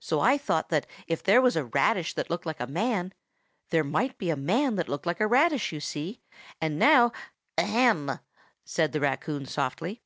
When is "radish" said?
1.66-2.14, 5.26-5.70